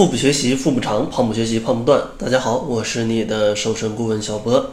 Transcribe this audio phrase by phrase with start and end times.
[0.00, 2.02] 腹部学习腹部长，胖不学习胖不断。
[2.16, 4.70] 大家好，我是你的瘦身顾问小博。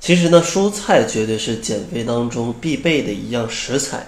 [0.00, 4.06] 其实呢，蔬菜绝对是减肥当中必备的一样食材，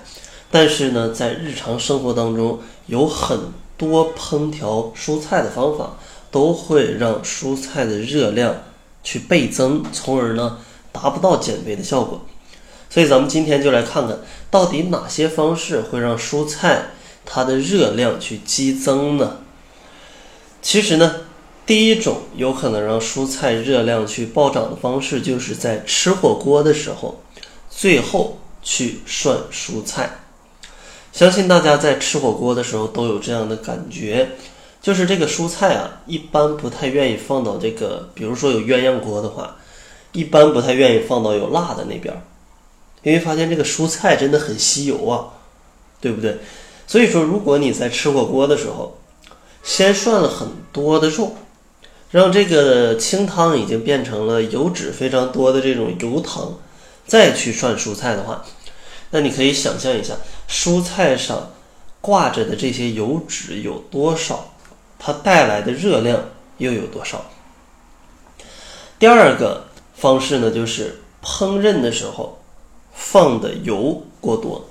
[0.53, 3.37] 但是呢，在日常生活当中，有很
[3.77, 5.97] 多烹调蔬菜的方法
[6.31, 8.55] 都会让蔬菜的热量
[9.03, 10.59] 去倍增，从而呢
[10.93, 12.25] 达不到减肥的效果。
[12.89, 14.17] 所以咱们今天就来看看
[14.49, 16.91] 到底哪些方式会让蔬菜
[17.27, 19.39] 它的热量去激增呢？
[20.65, 21.17] 其实呢，
[21.67, 27.21] 第一种有可能让蔬菜热量去暴涨的方式，就是在吃火锅的时候，
[27.69, 30.21] 最后去涮蔬菜。
[31.13, 34.31] 相信大家在吃火锅的时候都有这样的感觉，
[34.81, 39.55] 就是这个蔬菜啊，一般不太愿意放到这个，比如说有鸳鸯锅的话，
[40.13, 42.23] 一般不太愿意放到有辣的那边，
[43.03, 45.29] 因为发现这个蔬菜真的很吸油啊，
[46.01, 46.39] 对不对？
[46.87, 48.97] 所以说，如果你在吃火锅的时候，
[49.65, 51.35] 先涮了很多的肉，
[52.11, 56.59] 让这个清汤已经变成了油脂非常多的这种油汤，
[57.07, 58.45] 再去涮蔬菜的话，
[59.11, 60.15] 那你可以想象一下，
[60.47, 61.51] 蔬菜上
[62.03, 64.53] 挂着的这些油脂有多少，
[64.99, 66.23] 它带来的热量
[66.59, 67.25] 又有多少。
[68.99, 72.39] 第二个方式呢，就是烹饪的时候
[72.93, 74.69] 放的油过多，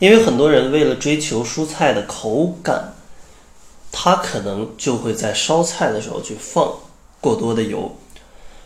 [0.00, 2.94] 因为很多人为了追求蔬菜的口感。
[3.92, 6.72] 它可能就会在烧菜的时候去放
[7.20, 7.96] 过多的油，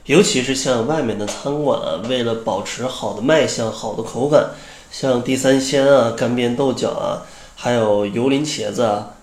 [0.04, 4.50] 尤其是像外面的餐馆啊，为了保持好的卖相、好的口感，
[4.92, 7.22] 像地三鲜啊、干煸豆角啊，
[7.56, 9.14] 还有油淋茄子啊，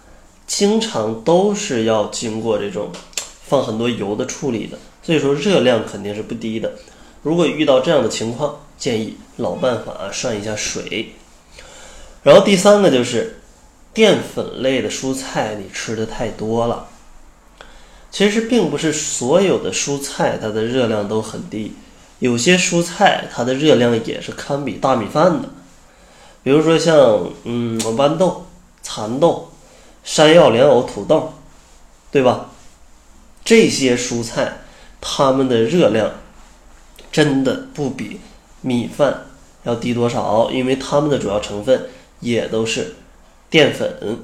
[0.47, 2.89] 经常都是要经过这种
[3.47, 6.73] 放很多油的处理的，所以说热量肯定是不低的。
[7.21, 11.13] 如果遇到这样的情况，建议老办法啊涮一下水。
[12.23, 13.37] 然后第三个就是。
[13.93, 16.87] 淀粉类的蔬菜你吃的太多了，
[18.09, 21.73] 其实并不是所有的蔬菜它的热量都很低，
[22.19, 25.49] 有些蔬菜它的热量也是堪比大米饭的，
[26.41, 28.45] 比如说像嗯豌豆、
[28.81, 29.51] 蚕豆、
[30.03, 31.33] 山药、莲藕、土豆，
[32.11, 32.51] 对吧？
[33.43, 34.59] 这些蔬菜
[35.01, 36.11] 它们的热量
[37.11, 38.21] 真的不比
[38.61, 39.25] 米饭
[39.63, 41.89] 要低多少，因为它们的主要成分
[42.21, 42.95] 也都是。
[43.51, 44.17] 淀粉，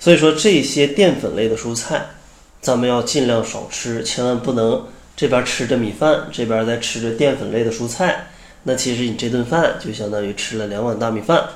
[0.00, 2.06] 所以说这些淀粉类的蔬菜，
[2.60, 4.86] 咱们要尽量少吃，千万不能
[5.16, 8.26] 这边吃着米饭，这边再吃着淀粉类的蔬菜，
[8.64, 11.48] 那其实你这顿饭就相当于吃了两碗大米饭。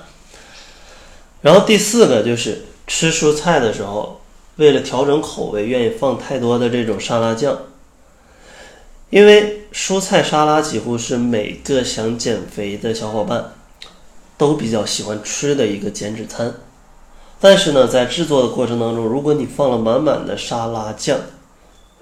[1.42, 4.20] 然后第四个就是吃蔬菜的时候，
[4.54, 7.58] 为了调整口味，愿意放太多的这种沙拉酱，
[9.10, 13.54] 因为蔬菜沙拉几乎是每个想减肥的小伙伴
[14.36, 16.54] 都比较喜欢吃的一个减脂餐。
[17.40, 21.16] 但是呢，在制作的过程当中，如果你放了满满的沙拉酱，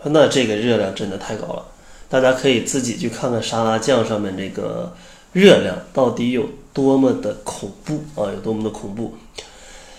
[0.03, 1.63] 那这个热量真的太高了。
[2.09, 4.95] 大家可以自己去看看沙拉酱上面这个
[5.33, 9.15] 热量到底有多么的恐怖啊，有多么的恐怖。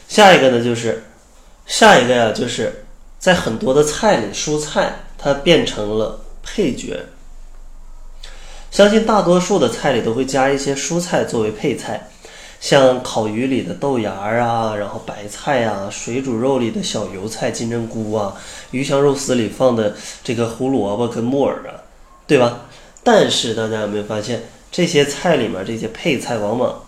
[0.07, 1.03] 下一个呢，就是
[1.65, 2.85] 下一个呀，就是
[3.19, 6.97] 在很多的菜里，蔬菜它变成了配角。
[8.71, 12.09] 相信大多数的菜里都会加一些蔬菜作为配菜。
[12.59, 18.35] 像烤鱼里的豆芽儿啊，然后白菜啊，水煮肉里的小油菜、金针菇啊，
[18.71, 21.85] 鱼香肉丝里放的这个胡萝卜跟木耳啊，
[22.25, 22.61] 对吧？
[23.03, 26.83] 但是大家有没有发现，这些菜里面这些配菜往往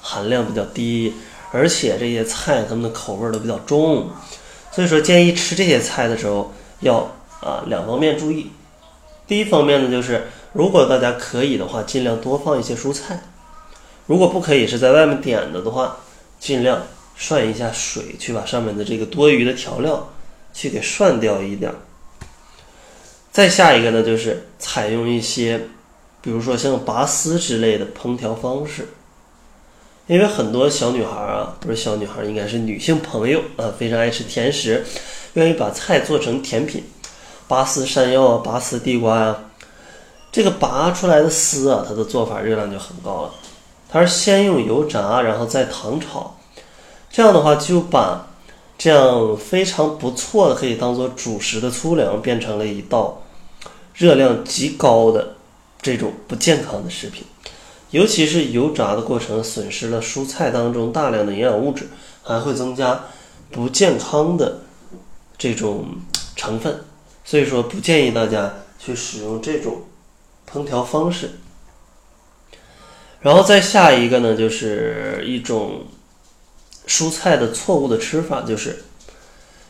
[0.00, 1.14] 含量比较低，
[1.52, 4.08] 而且这些菜它们的口味都比较重，
[4.72, 6.96] 所以说建议吃这些菜的时候要
[7.40, 8.50] 啊两方面注意。
[9.28, 13.22] 第一方面呢，就是如果大家可以的话，尽量多放一些蔬菜。
[14.10, 15.96] 如果不可以是在外面点的的话，
[16.40, 16.82] 尽量
[17.14, 20.12] 涮一下水，去把上面的这个多余的调料
[20.52, 21.72] 去给涮掉一点。
[23.30, 25.60] 再下一个呢，就是采用一些，
[26.20, 28.88] 比如说像拔丝之类的烹调方式，
[30.08, 34.84] 因为很多小女孩啊，不是小女孩，应该是女性朋友啊，非常爱吃甜食，
[35.34, 36.82] 愿意把菜做成甜品，
[37.46, 39.44] 拔丝山药啊，拔丝地瓜呀，
[40.32, 43.34] 这个拔出来的丝啊，它的做法热量就很高了。
[43.92, 46.36] 它是先用油炸，然后再糖炒，
[47.10, 48.28] 这样的话就把
[48.78, 53.22] 这样非常不错的可以当做主食的粗粮变成了一道
[53.94, 55.34] 热量极高的
[55.82, 57.24] 这种不健康的食品。
[57.90, 61.88] 尤其是油炸的过程损失了蔬菜当中大量的营养物质，
[62.22, 63.06] 还会增加
[63.50, 64.60] 不健康的
[65.36, 65.86] 这种
[66.36, 66.84] 成分，
[67.24, 69.82] 所以说不建议大家去使用这种
[70.48, 71.32] 烹调方式。
[73.22, 75.86] 然后再下一个呢，就是一种
[76.86, 78.84] 蔬菜的错误的吃法，就是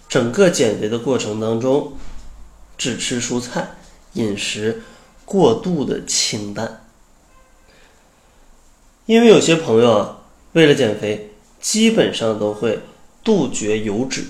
[0.09, 1.95] 整个减肥的过程当中，
[2.79, 3.77] 只吃蔬菜，
[4.13, 4.83] 饮食
[5.25, 6.85] 过度的清淡。
[9.07, 10.19] 因为有些朋友啊，
[10.53, 12.79] 为了减肥，基本上都会
[13.25, 14.27] 杜绝油脂，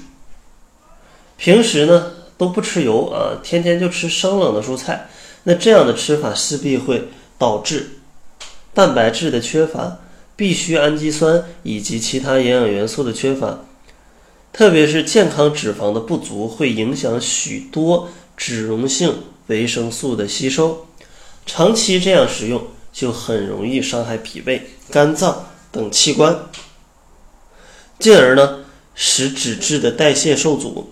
[1.37, 5.11] 平时呢都不吃油啊，天天就吃生冷的蔬菜。
[5.45, 8.00] 那这样的吃法势必会导致
[8.73, 9.99] 蛋白质的缺乏、
[10.37, 13.61] 必需氨基酸以及其他营养元素的缺乏，
[14.53, 20.87] 特别是健康脂肪的不足，会影响许多脂溶性维生素的吸收。
[21.45, 22.63] 长期这样食用，
[22.93, 26.39] 就很容易伤害脾胃、肝脏等器官，
[27.99, 28.61] 进而呢
[28.95, 30.91] 使脂质的代谢受阻，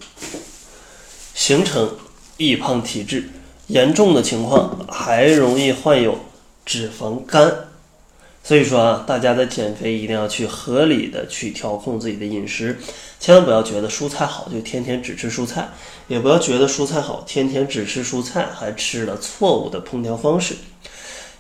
[1.35, 1.97] 形成
[2.37, 3.31] 易胖体质。
[3.69, 6.19] 严重的情况还容易患有
[6.69, 7.51] 脂肪肝，
[8.45, 12.79] 所以说啊，大家在减肥一定要去合理的去调控自己的饮食，
[13.19, 15.71] 千万不要觉得蔬菜好就天天只吃蔬菜，
[16.09, 20.57] 也不要觉得蔬菜好天天只吃蔬菜还吃了错误的烹调方式。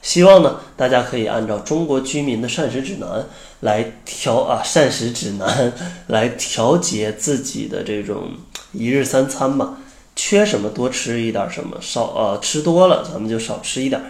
[0.00, 3.26] 希望呢，大家可以按照中国居民的膳食指南
[3.60, 5.70] 来调啊，膳食指南
[6.06, 8.30] 来调节自己的这种
[8.72, 9.76] 一日三餐吧。
[10.16, 14.02] 缺什么多吃一点什么，少啊吃多了咱们就少吃一点，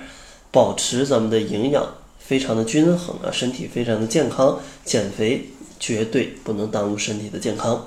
[0.51, 1.87] 保持咱们的营养
[2.19, 4.61] 非常的均衡啊，身体非常的健康。
[4.85, 5.47] 减肥
[5.79, 7.87] 绝对不能耽误身体的健康。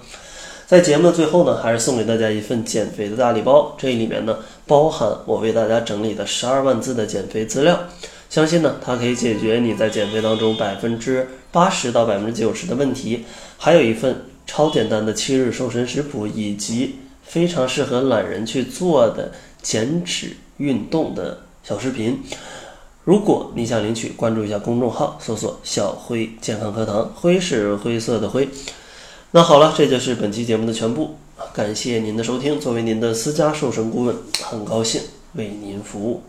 [0.68, 7.80] 在节目的最后呢，还是送给大家一份减肥的大礼包，这里面呢包含我为大家整理的十二万字的减肥资料，
[8.30, 13.26] 相信呢它可以解决你在减肥当中百分之八十到百分之九十的问题。
[13.58, 16.96] 还有一份超简单的七日瘦身食谱以及。
[17.24, 19.32] 非常适合懒人去做的
[19.62, 22.22] 减脂运动的小视频。
[23.04, 28.48] 如果你想领取，关注一下公众号，搜索“小辉健康课堂”，灰是灰色的灰。
[29.32, 31.16] 那好了，这就是本期节目的全部。
[31.54, 32.60] 感谢您的收听。
[32.60, 35.02] 作为您的私家瘦身顾问，很高兴
[35.34, 36.22] 为您服务。